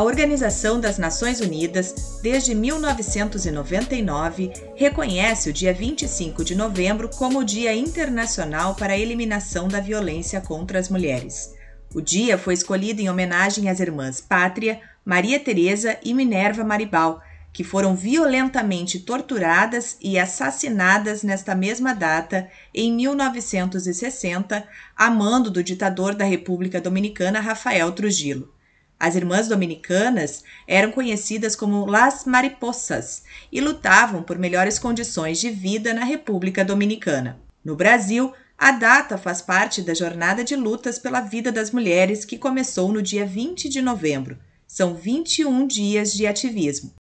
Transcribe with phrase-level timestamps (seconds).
[0.00, 7.44] A Organização das Nações Unidas, desde 1999, reconhece o dia 25 de novembro como o
[7.44, 11.54] Dia Internacional para a Eliminação da Violência contra as Mulheres.
[11.94, 17.20] O dia foi escolhido em homenagem às irmãs Pátria, Maria Teresa e Minerva Maribal,
[17.52, 26.14] que foram violentamente torturadas e assassinadas nesta mesma data, em 1960, a mando do ditador
[26.14, 28.50] da República Dominicana Rafael Trujillo.
[29.00, 35.94] As irmãs dominicanas eram conhecidas como Las Mariposas e lutavam por melhores condições de vida
[35.94, 37.40] na República Dominicana.
[37.64, 42.36] No Brasil, a data faz parte da jornada de lutas pela vida das mulheres que
[42.36, 44.36] começou no dia 20 de novembro.
[44.66, 46.92] São 21 dias de ativismo.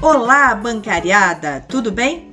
[0.00, 1.60] Olá, bancariada!
[1.68, 2.29] Tudo bem?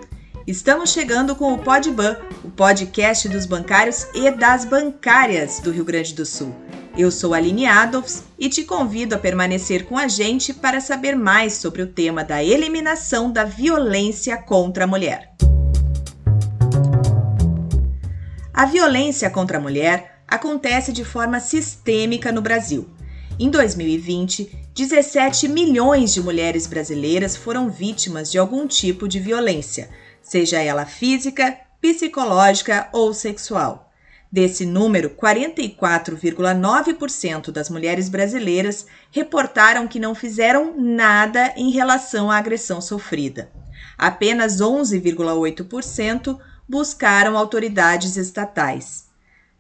[0.47, 6.13] Estamos chegando com o Podban, o podcast dos bancários e das bancárias do Rio Grande
[6.13, 6.55] do Sul.
[6.97, 11.55] Eu sou Aline Adolfs e te convido a permanecer com a gente para saber mais
[11.55, 15.33] sobre o tema da eliminação da violência contra a mulher.
[18.53, 22.87] A violência contra a mulher acontece de forma sistêmica no Brasil.
[23.37, 29.89] Em 2020, 17 milhões de mulheres brasileiras foram vítimas de algum tipo de violência
[30.27, 33.89] seja ela física, psicológica ou sexual.
[34.29, 42.81] Desse número, 44,9% das mulheres brasileiras reportaram que não fizeram nada em relação à agressão
[42.81, 43.49] sofrida.
[43.97, 49.07] Apenas 11,8% buscaram autoridades estatais.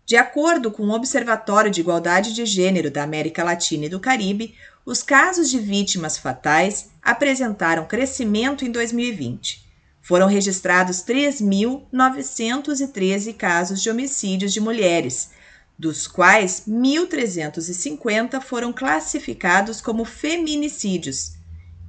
[0.05, 4.53] De acordo com o Observatório de Igualdade de Gênero da América Latina e do Caribe,
[4.85, 9.65] os casos de vítimas fatais apresentaram crescimento em 2020.
[10.07, 15.31] Foram registrados 3.913 casos de homicídios de mulheres,
[15.77, 21.33] dos quais 1.350 foram classificados como feminicídios.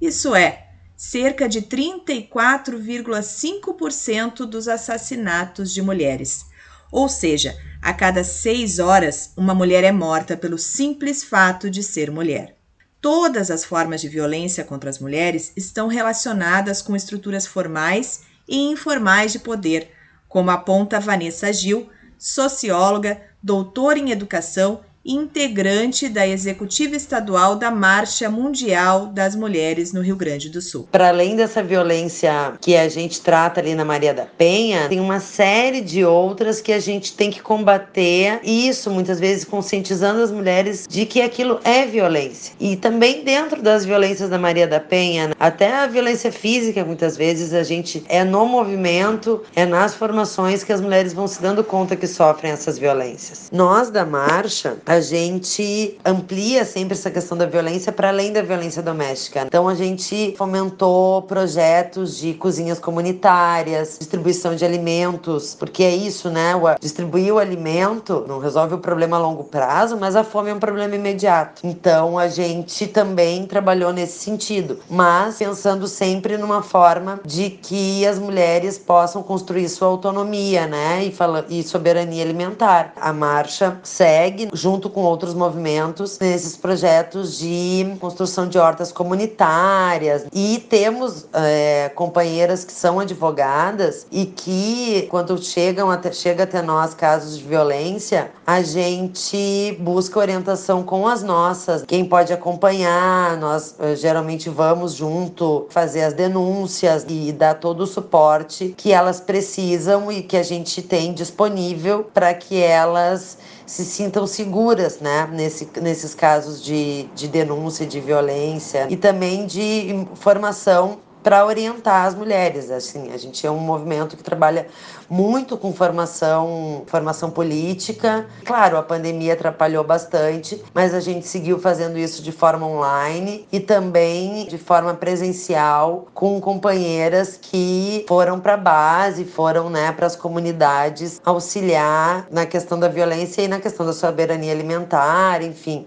[0.00, 6.44] Isso é, cerca de 34,5% dos assassinatos de mulheres.
[6.90, 12.10] Ou seja, a cada seis horas, uma mulher é morta pelo simples fato de ser
[12.10, 12.57] mulher.
[13.00, 19.32] Todas as formas de violência contra as mulheres estão relacionadas com estruturas formais e informais
[19.32, 19.92] de poder,
[20.28, 21.88] como aponta Vanessa Gil,
[22.18, 30.16] socióloga, doutora em educação integrante da executiva estadual da Marcha Mundial das Mulheres no Rio
[30.16, 30.88] Grande do Sul.
[30.90, 35.20] Para além dessa violência que a gente trata ali na Maria da Penha, tem uma
[35.20, 40.86] série de outras que a gente tem que combater, isso muitas vezes conscientizando as mulheres
[40.88, 42.54] de que aquilo é violência.
[42.60, 47.54] E também dentro das violências da Maria da Penha, até a violência física, muitas vezes
[47.54, 51.96] a gente é no movimento, é nas formações que as mulheres vão se dando conta
[51.96, 53.48] que sofrem essas violências.
[53.52, 58.82] Nós da marcha, a gente amplia sempre essa questão da violência para além da violência
[58.82, 59.42] doméstica.
[59.46, 66.54] Então a gente fomentou projetos de cozinhas comunitárias, distribuição de alimentos, porque é isso, né?
[66.80, 70.58] Distribuir o alimento não resolve o problema a longo prazo, mas a fome é um
[70.58, 71.60] problema imediato.
[71.66, 78.18] Então a gente também trabalhou nesse sentido, mas pensando sempre numa forma de que as
[78.18, 81.04] mulheres possam construir sua autonomia, né?
[81.04, 82.94] E, fala, e soberania alimentar.
[82.96, 90.24] A marcha segue junto junto com outros movimentos nesses projetos de construção de hortas comunitárias.
[90.32, 96.94] E temos é, companheiras que são advogadas e que, quando chegam até, chega até nós
[96.94, 101.82] casos de violência, a gente busca orientação com as nossas.
[101.82, 107.86] Quem pode acompanhar, nós é, geralmente vamos junto fazer as denúncias e dar todo o
[107.86, 114.26] suporte que elas precisam e que a gente tem disponível para que elas se sintam
[114.26, 121.44] seguras, né, nesse, nesses casos de, de denúncia de violência e também de formação para
[121.44, 122.70] orientar as mulheres.
[122.70, 124.66] Assim, a gente é um movimento que trabalha
[125.08, 128.26] muito com formação, formação política.
[128.44, 133.60] Claro, a pandemia atrapalhou bastante, mas a gente seguiu fazendo isso de forma online e
[133.60, 140.16] também de forma presencial com companheiras que foram para a base, foram, né, para as
[140.16, 145.86] comunidades auxiliar na questão da violência e na questão da soberania alimentar, enfim.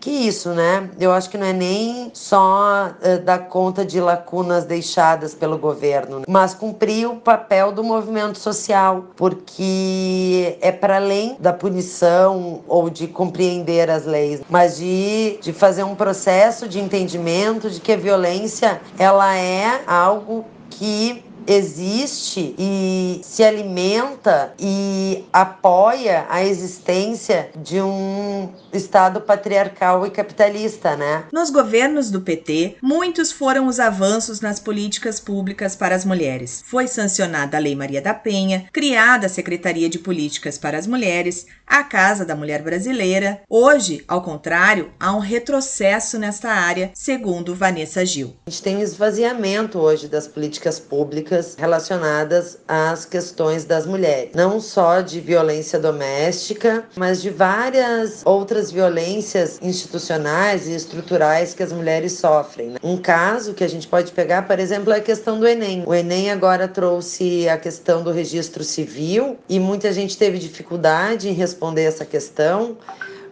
[0.00, 0.90] Que isso, né?
[0.98, 6.22] Eu acho que não é nem só uh, dar conta de lacunas deixadas pelo governo,
[6.26, 12.88] mas cumprir o papel do movimento social social, porque é para além da punição ou
[12.88, 17.96] de compreender as leis, mas de, de fazer um processo de entendimento de que a
[17.96, 28.48] violência ela é algo que existe e se alimenta e apoia a existência de um
[28.72, 31.24] Estado patriarcal e capitalista, né?
[31.32, 36.62] Nos governos do PT, muitos foram os avanços nas políticas públicas para as mulheres.
[36.66, 41.46] Foi sancionada a Lei Maria da Penha, criada a Secretaria de Políticas para as Mulheres,
[41.66, 43.42] a Casa da Mulher Brasileira.
[43.48, 48.34] Hoje, ao contrário, há um retrocesso nesta área, segundo Vanessa Gil.
[48.46, 54.60] A gente tem um esvaziamento hoje das políticas públicas relacionadas às questões das mulheres, não
[54.60, 62.12] só de violência doméstica, mas de várias outras violências institucionais e estruturais que as mulheres
[62.12, 62.70] sofrem.
[62.70, 62.76] Né?
[62.82, 65.84] Um caso que a gente pode pegar, por exemplo, é a questão do Enem.
[65.86, 71.32] O Enem agora trouxe a questão do registro civil e muita gente teve dificuldade em
[71.32, 72.76] responder responder essa questão.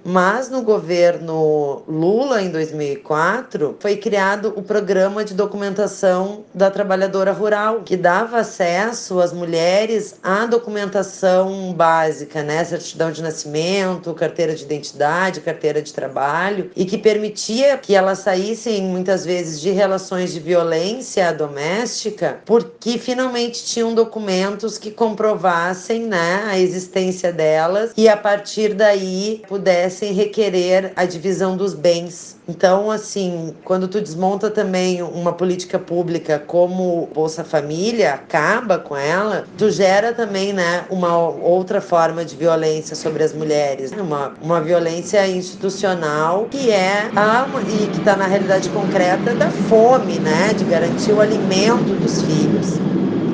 [0.04, 7.82] Mas no governo Lula, em 2004, foi criado o Programa de Documentação da Trabalhadora Rural,
[7.82, 12.64] que dava acesso às mulheres à documentação básica, né?
[12.64, 18.82] Certidão de nascimento, carteira de identidade, carteira de trabalho, e que permitia que elas saíssem
[18.82, 26.58] muitas vezes de relações de violência doméstica, porque finalmente tinham documentos que comprovassem né, a
[26.58, 32.36] existência delas e a partir daí pudessem pudessem requerer a divisão dos bens.
[32.48, 39.44] Então, assim, quando tu desmonta também uma política pública como Bolsa Família, acaba com ela,
[39.56, 45.26] tu gera também, né, uma outra forma de violência sobre as mulheres, uma, uma violência
[45.28, 51.12] institucional que é a, e que está na realidade concreta da fome, né, de garantir
[51.12, 52.80] o alimento dos filhos.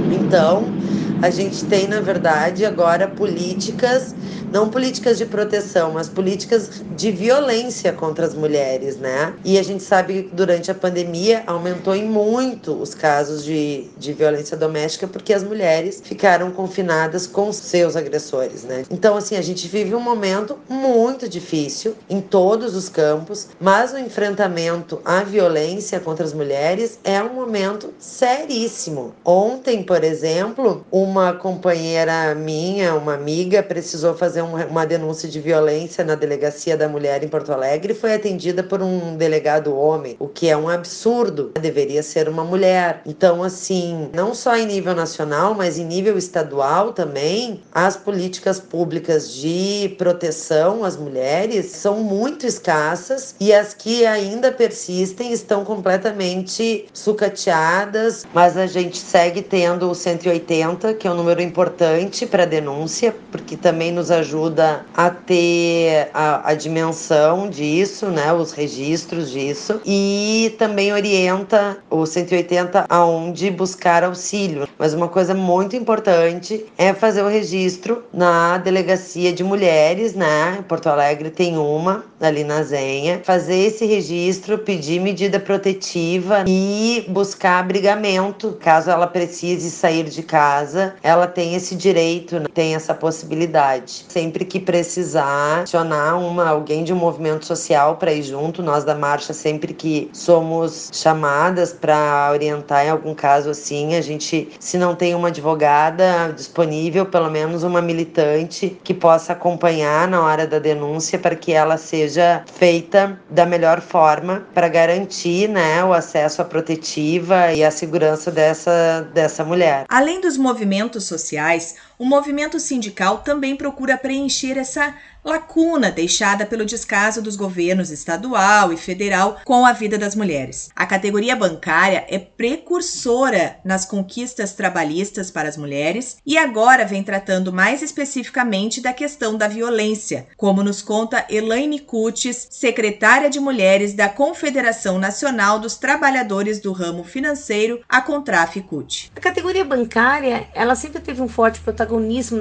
[0.09, 0.75] Então,
[1.21, 4.15] a gente tem, na verdade, agora políticas
[4.57, 9.35] não políticas de proteção, mas políticas de violência contra as mulheres, né?
[9.45, 14.15] E a gente sabe que durante a pandemia aumentou em muito os casos de, de
[14.15, 18.85] violência doméstica porque as mulheres ficaram confinadas com seus agressores, né?
[18.91, 23.99] Então, assim, a gente vive um momento muito difícil em todos os campos, mas o
[23.99, 29.15] enfrentamento à violência contra as mulheres é um momento seríssimo.
[29.23, 36.05] Ontem, por exemplo, uma companheira minha, uma amiga, precisou fazer um, uma denúncia de violência
[36.05, 40.29] na delegacia da mulher em Porto Alegre e foi atendida por um delegado homem, o
[40.29, 41.53] que é um absurdo.
[41.61, 43.01] Deveria ser uma mulher.
[43.07, 49.33] Então, assim, não só em nível nacional, mas em nível estadual também, as políticas públicas
[49.33, 58.25] de proteção às mulheres são muito escassas e as que ainda persistem estão completamente sucateadas,
[58.33, 63.57] mas a gente segue tendo o 180, que é um número importante para denúncia, porque
[63.57, 70.55] também nos ajuda ajuda a ter a, a dimensão disso, né, os registros disso, e
[70.59, 74.69] também orienta o 180 aonde buscar auxílio.
[74.77, 80.65] Mas uma coisa muito importante é fazer o registro na delegacia de mulheres, né?
[80.67, 87.61] Porto Alegre tem uma ali na Zenha, fazer esse registro, pedir medida protetiva e buscar
[87.61, 92.47] abrigamento, caso ela precise sair de casa, ela tem esse direito, né?
[92.53, 94.07] tem essa possibilidade.
[94.17, 98.95] Sempre que precisar, acionar uma alguém de um movimento social para ir junto, nós da
[98.95, 104.95] marcha sempre que somos chamadas para orientar em algum caso assim, a gente se não
[104.95, 111.19] tem uma advogada disponível, pelo menos uma militante que possa acompanhar na hora da denúncia
[111.19, 117.53] para que ela seja feita da melhor forma para garantir né, o acesso à protetiva
[117.53, 119.85] e a segurança dessa, dessa mulher.
[119.91, 127.21] Além dos movimentos sociais, o movimento sindical também procura preencher essa lacuna deixada pelo descaso
[127.21, 130.71] dos governos estadual e federal com a vida das mulheres.
[130.77, 137.53] A categoria bancária é precursora nas conquistas trabalhistas para as mulheres e agora vem tratando
[137.53, 144.09] mais especificamente da questão da violência, como nos conta Elaine Cutis, secretária de Mulheres da
[144.09, 149.11] Confederação Nacional dos Trabalhadores do Ramo Financeiro, a Contraficute.
[149.17, 151.86] A categoria bancária, ela sempre teve um forte protagonismo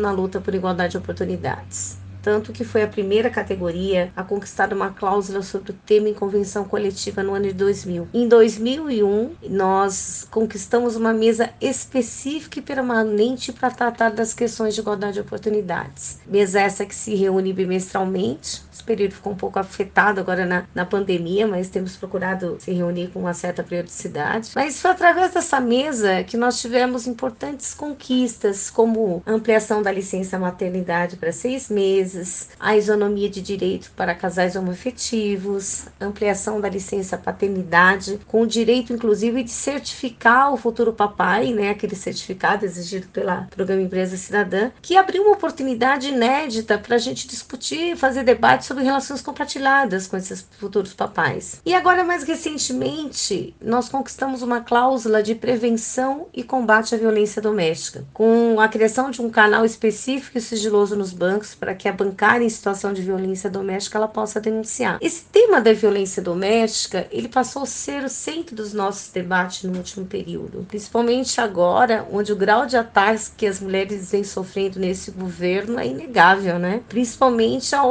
[0.02, 4.90] na luta por igualdade de oportunidades tanto que foi a primeira categoria a conquistar uma
[4.90, 8.08] cláusula sobre o tema em convenção coletiva no ano de 2000.
[8.12, 15.14] Em 2001, nós conquistamos uma mesa específica e permanente para tratar das questões de igualdade
[15.14, 16.18] de oportunidades.
[16.26, 20.86] Mesa essa que se reúne bimestralmente Esse período ficou um pouco afetado agora na, na
[20.86, 24.52] pandemia, mas temos procurado se reunir com uma certa periodicidade.
[24.54, 31.16] Mas foi através dessa mesa que nós tivemos importantes conquistas, como ampliação da licença maternidade
[31.16, 38.42] para seis meses, a isonomia de direito para casais homoafetivos, ampliação da licença paternidade, com
[38.42, 44.18] o direito, inclusive, de certificar o futuro papai, né, aquele certificado exigido pela Programa Empresa
[44.18, 50.08] Cidadã, que abriu uma oportunidade inédita para a gente discutir, fazer debate sobre relações compartilhadas
[50.08, 51.62] com esses futuros papais.
[51.66, 58.06] E agora, mais recentemente, nós conquistamos uma cláusula de prevenção e combate à violência doméstica,
[58.14, 62.46] com a criação de um canal específico e sigiloso nos bancos para que a bancária
[62.46, 64.98] em situação de violência doméstica ela possa denunciar.
[65.02, 69.78] Esse tema da violência doméstica, ele passou a ser o centro dos nossos debates no
[69.78, 75.12] último período, principalmente agora, onde o grau de ataques que as mulheres vêm sofrendo nesse
[75.12, 76.82] governo é inegável, né?
[76.90, 77.90] Principalmente ao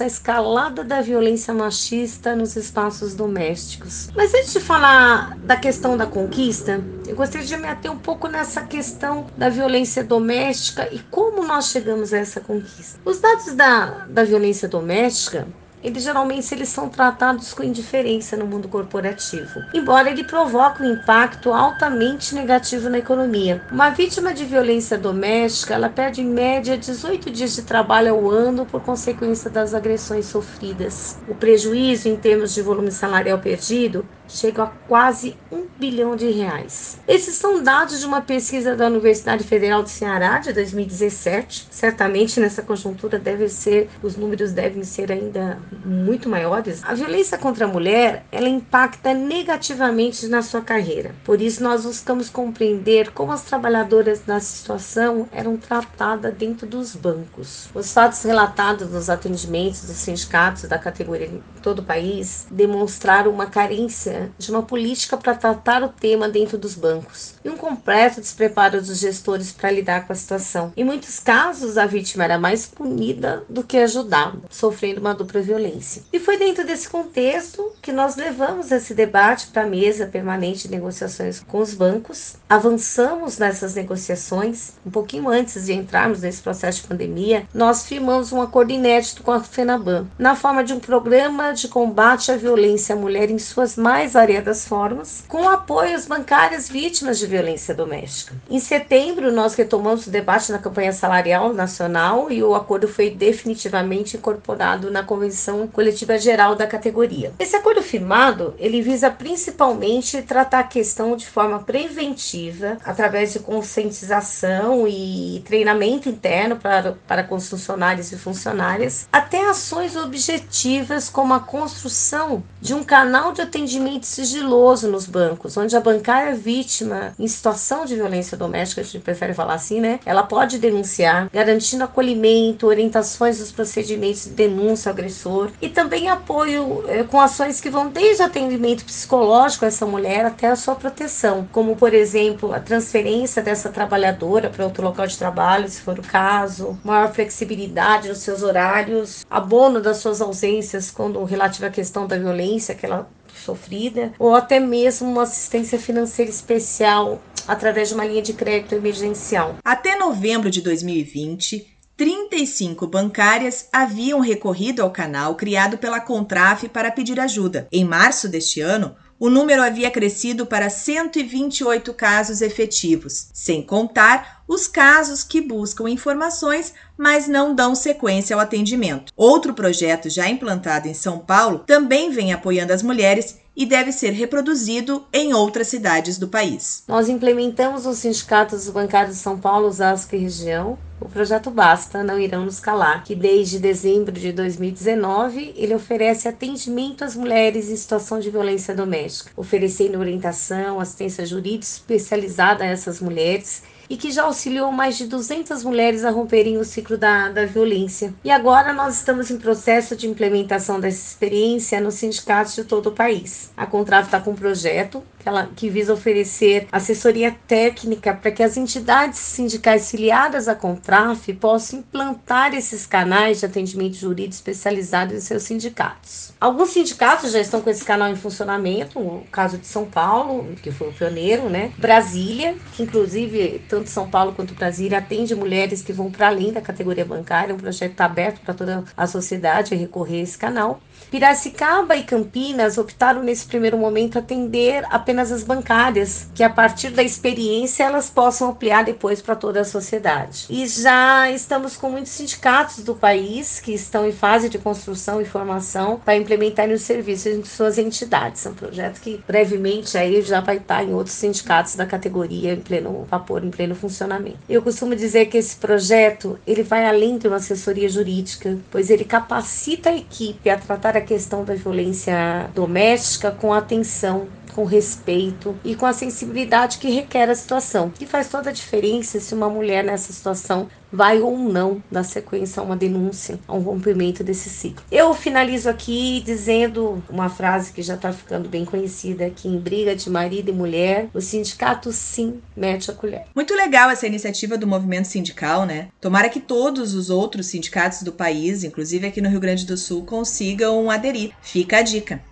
[0.00, 4.08] a escalada da violência machista nos espaços domésticos.
[4.16, 8.26] Mas antes de falar da questão da conquista, eu gostaria de me ater um pouco
[8.26, 12.98] nessa questão da violência doméstica e como nós chegamos a essa conquista.
[13.04, 15.46] Os dados da, da violência doméstica
[15.86, 21.52] eles geralmente eles são tratados com indiferença no mundo corporativo, embora ele provoque um impacto
[21.52, 23.62] altamente negativo na economia.
[23.70, 28.66] Uma vítima de violência doméstica, ela perde em média 18 dias de trabalho ao ano
[28.66, 31.18] por consequência das agressões sofridas.
[31.28, 36.98] O prejuízo em termos de volume salarial perdido chega a quase um bilhão de reais.
[37.06, 41.68] Esses são dados de uma pesquisa da Universidade Federal do Ceará de 2017.
[41.70, 46.82] Certamente nessa conjuntura deve ser, os números devem ser ainda muito maiores.
[46.84, 51.14] A violência contra a mulher, ela impacta negativamente na sua carreira.
[51.24, 57.68] Por isso nós buscamos compreender como as trabalhadoras nessa situação eram tratadas dentro dos bancos.
[57.74, 63.46] Os fatos relatados nos atendimentos dos sindicatos da categoria em todo o país demonstraram uma
[63.46, 68.80] carência de uma política para tratar o tema dentro dos bancos e um completo despreparo
[68.80, 70.72] dos gestores para lidar com a situação.
[70.76, 76.02] Em muitos casos, a vítima era mais punida do que ajudada, sofrendo uma dupla violência.
[76.12, 80.74] E foi dentro desse contexto que nós levamos esse debate para a mesa permanente de
[80.74, 82.36] negociações com os bancos.
[82.48, 88.40] Avançamos nessas negociações, um pouquinho antes de entrarmos nesse processo de pandemia, nós firmamos um
[88.40, 92.98] acordo inédito com a FENABAN, na forma de um programa de combate à violência à
[92.98, 98.34] mulher em suas mais mais variadas formas, com apoio às bancárias vítimas de violência doméstica.
[98.48, 104.16] Em setembro, nós retomamos o debate na campanha salarial nacional e o acordo foi definitivamente
[104.16, 107.32] incorporado na Convenção Coletiva Geral da categoria.
[107.38, 114.86] Esse acordo firmado, ele visa principalmente tratar a questão de forma preventiva, através de conscientização
[114.86, 122.72] e treinamento interno para, para funcionários e funcionárias, até ações objetivas como a construção de
[122.72, 128.36] um canal de atendimento sigiloso nos bancos, onde a bancária vítima em situação de violência
[128.36, 130.00] doméstica, a gente prefere falar assim, né?
[130.04, 136.84] Ela pode denunciar, garantindo acolhimento, orientações dos procedimentos de denúncia ao agressor e também apoio
[136.88, 141.48] eh, com ações que vão desde atendimento psicológico a essa mulher até a sua proteção,
[141.52, 146.02] como por exemplo a transferência dessa trabalhadora para outro local de trabalho, se for o
[146.02, 152.18] caso, maior flexibilidade nos seus horários, abono das suas ausências quando relativo à questão da
[152.18, 153.08] violência que ela
[153.46, 159.56] sofrida, ou até mesmo uma assistência financeira especial através de uma linha de crédito emergencial.
[159.64, 167.18] Até novembro de 2020, 35 bancárias haviam recorrido ao canal criado pela Contraf para pedir
[167.18, 167.66] ajuda.
[167.72, 174.68] Em março deste ano, o número havia crescido para 128 casos efetivos, sem contar os
[174.68, 179.12] casos que buscam informações, mas não dão sequência ao atendimento.
[179.16, 184.10] Outro projeto já implantado em São Paulo também vem apoiando as mulheres e deve ser
[184.10, 186.84] reproduzido em outras cidades do país.
[186.86, 190.78] Nós implementamos os sindicatos bancários de São Paulo, Osasco e região.
[191.00, 197.04] O projeto Basta Não Irão Nos Calar, que desde dezembro de 2019 ele oferece atendimento
[197.04, 203.62] às mulheres em situação de violência doméstica, oferecendo orientação, assistência jurídica especializada a essas mulheres
[203.88, 208.14] e que já auxiliou mais de 200 mulheres a romperem o ciclo da, da violência.
[208.24, 212.92] E agora nós estamos em processo de implementação dessa experiência nos sindicatos de todo o
[212.92, 213.50] país.
[213.56, 218.44] A Contrato está com um projeto que, ela, que visa oferecer assessoria técnica para que
[218.44, 225.20] as entidades sindicais filiadas à Contraf possam implantar esses canais de atendimento jurídico especializado em
[225.20, 226.32] seus sindicatos.
[226.40, 230.70] Alguns sindicatos já estão com esse canal em funcionamento, o caso de São Paulo, que
[230.70, 231.72] foi o pioneiro, né?
[231.76, 236.60] Brasília, que inclusive tanto São Paulo quanto Brasília atende mulheres que vão para além da
[236.60, 240.80] categoria bancária, um projeto está aberto para toda a sociedade recorrer a esse canal.
[241.10, 247.02] Piracicaba e Campinas optaram nesse primeiro momento atender apenas as bancárias, que a partir da
[247.02, 250.46] experiência elas possam ampliar depois para toda a sociedade.
[250.48, 255.24] E já estamos com muitos sindicatos do país que estão em fase de construção e
[255.24, 258.44] formação para implementarem os serviços em suas entidades.
[258.46, 262.60] É um projeto que brevemente aí já vai estar em outros sindicatos da categoria em
[262.60, 264.38] pleno vapor, em pleno funcionamento.
[264.48, 269.04] Eu costumo dizer que esse projeto ele vai além de uma assessoria jurídica, pois ele
[269.04, 275.74] capacita a equipe a tratar a questão da violência doméstica com atenção com respeito e
[275.74, 277.92] com a sensibilidade que requer a situação.
[278.00, 282.60] E faz toda a diferença se uma mulher nessa situação vai ou não dar sequência
[282.60, 284.82] a uma denúncia, a um rompimento desse ciclo.
[284.90, 289.94] Eu finalizo aqui dizendo uma frase que já está ficando bem conhecida, que em briga
[289.94, 293.26] de marido e mulher, o sindicato sim mete a colher.
[293.34, 295.88] Muito legal essa iniciativa do movimento sindical, né?
[296.00, 300.06] Tomara que todos os outros sindicatos do país, inclusive aqui no Rio Grande do Sul,
[300.06, 301.32] consigam aderir.
[301.42, 302.22] Fica a dica.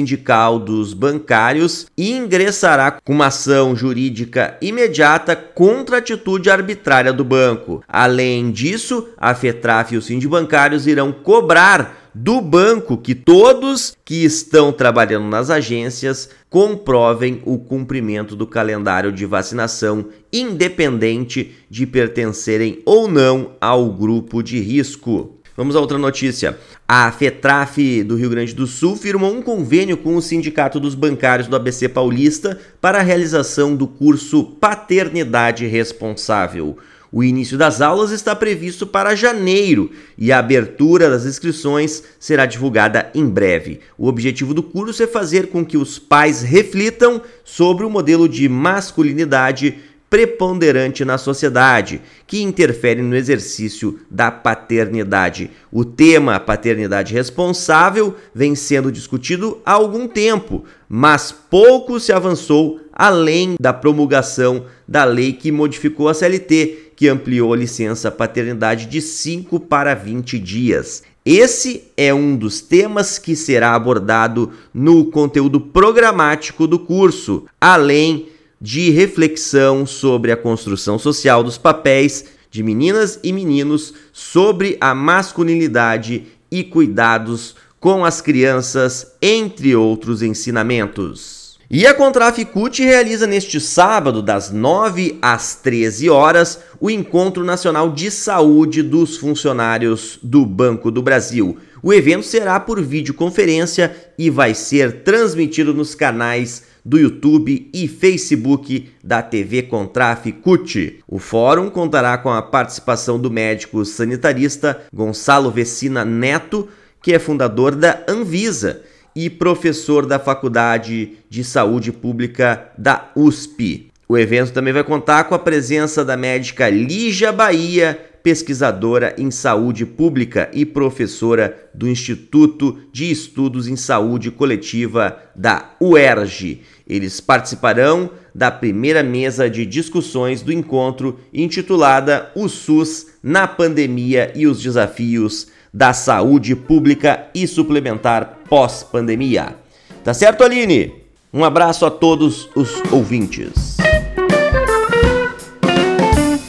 [0.58, 7.82] dos bancários ingressará com uma ação jurídica imediata contra a atitude arbitrária do banco.
[7.88, 14.72] Além disso, a FETRAF e os sindibancários irão cobrar do banco que todos que estão
[14.72, 23.52] trabalhando nas agências comprovem o cumprimento do calendário de vacinação, independente de pertencerem ou não
[23.60, 25.39] ao grupo de risco.
[25.60, 26.58] Vamos a outra notícia.
[26.88, 31.48] A FETRAF do Rio Grande do Sul firmou um convênio com o Sindicato dos Bancários
[31.48, 36.78] do ABC Paulista para a realização do curso Paternidade Responsável.
[37.12, 43.10] O início das aulas está previsto para janeiro e a abertura das inscrições será divulgada
[43.14, 43.80] em breve.
[43.98, 48.48] O objetivo do curso é fazer com que os pais reflitam sobre o modelo de
[48.48, 49.76] masculinidade
[50.10, 55.52] preponderante na sociedade, que interfere no exercício da paternidade.
[55.70, 63.54] O tema paternidade responsável vem sendo discutido há algum tempo, mas pouco se avançou além
[63.58, 69.58] da promulgação da lei que modificou a CLT que ampliou a licença paternidade de 5
[69.60, 71.02] para 20 dias.
[71.24, 78.29] Esse é um dos temas que será abordado no conteúdo programático do curso, além
[78.60, 86.26] de reflexão sobre a construção social dos papéis de meninas e meninos sobre a masculinidade
[86.50, 91.58] e cuidados com as crianças, entre outros ensinamentos.
[91.72, 98.10] E a Contraficute realiza neste sábado, das 9 às 13 horas, o Encontro Nacional de
[98.10, 101.56] Saúde dos Funcionários do Banco do Brasil.
[101.80, 108.90] O evento será por videoconferência e vai ser transmitido nos canais do YouTube e Facebook
[109.02, 110.98] da TV Contraficute.
[111.06, 116.66] O fórum contará com a participação do médico sanitarista Gonçalo Vecina Neto,
[117.00, 118.82] que é fundador da Anvisa
[119.14, 123.86] e professor da Faculdade de Saúde Pública da USP.
[124.08, 129.86] O evento também vai contar com a presença da médica Lígia Bahia, pesquisadora em saúde
[129.86, 136.60] pública e professora do Instituto de Estudos em Saúde Coletiva da UERJ.
[136.90, 144.44] Eles participarão da primeira mesa de discussões do encontro intitulada O SUS na Pandemia e
[144.44, 149.54] os Desafios da Saúde Pública e Suplementar Pós-Pandemia.
[150.02, 150.92] Tá certo, Aline?
[151.32, 153.76] Um abraço a todos os ouvintes.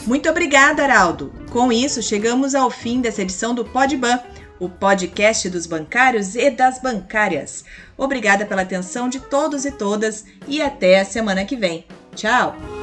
[0.08, 1.32] Muito obrigada, Araldo.
[1.52, 4.20] Com isso, chegamos ao fim dessa edição do Podban,
[4.62, 7.66] o podcast dos bancários e das bancárias.
[7.98, 11.84] Obrigada pela atenção de todos e todas e até a semana que vem.
[12.16, 12.81] Tchau!